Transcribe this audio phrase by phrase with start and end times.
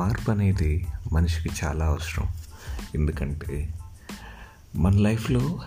[0.00, 2.28] మార్పు అనేది మనిషికి చాలా అవసరం.
[2.94, 3.74] ఎందుకంటే
[4.76, 5.60] మన లైఫ్లో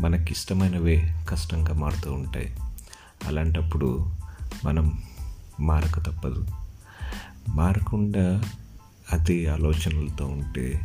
[0.00, 2.56] మనకి ఇష్టమైనవే కష్టంగా మారుతూ ఉంటాయి.
[3.26, 4.10] అలాంటప్పుడు
[4.64, 5.02] మనం
[5.60, 6.46] మారక తప్పదు.
[7.48, 8.42] మారకుండా
[9.12, 10.80] అదే ఆలోచనలతో ఉంటే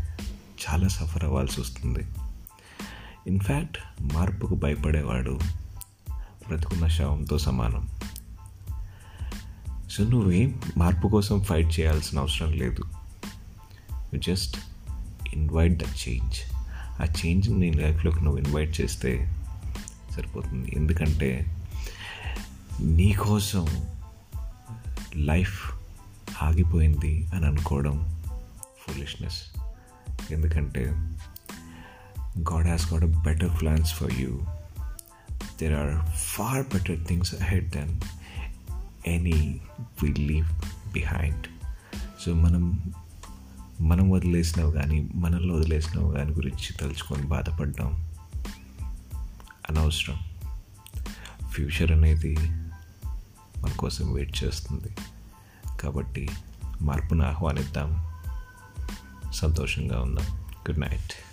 [0.70, 2.08] చాలా సఫర్ అవ్వాల్సి వస్తుంది.
[3.28, 5.40] ఇన్ఫ్యాక్ట్ మార్పుకు భయపడేవాడు
[6.48, 7.90] బ్రతుకున్న శవంతో సమానం.
[9.92, 12.84] సో నువ్వేం మార్పు కోసం ఫైట్ చేయాల్సిన అవసరం లేదు.
[14.20, 14.58] జస్ట్
[15.34, 16.56] ఇన్వైట్ ద చేంజ్
[17.02, 19.34] ఆ చేంజ్ నీ లైఫ్లోకి నువ్వు ఇన్వైట్ చేస్తే
[20.16, 20.74] సరిపోతుంది.
[20.76, 21.56] ఎందుకంటే
[22.82, 23.68] నీకోసం
[25.16, 25.72] లైఫ్
[26.44, 28.24] ఆగిపోయింది అని అనుకోవడం
[28.88, 29.42] ఫులిష్నెస్
[30.32, 30.86] ఎందుకంటే
[32.40, 34.40] God has got a better plans for you
[35.62, 38.00] there are far better things ahead than
[39.08, 39.62] any
[40.04, 40.48] we leave
[40.94, 41.48] behind
[42.26, 42.94] so మనం
[43.82, 48.10] మనం వదిలేసినవి కానీ మనల్ని వదిలేసినవి కానీ గురించి తలుచుకొని బాధపడడం
[49.70, 50.20] అనవసరం.
[51.50, 52.36] ఫ్యూచర్ అనేది
[53.58, 54.96] మన కోసం వెయిట్ చేస్తుంది.
[55.82, 56.30] కాబట్టి
[56.82, 58.06] మార్పును ఆహ్వానిద్దాం.
[59.34, 60.26] సంతోషంగా ఉందాం.
[60.42, 61.25] Good night.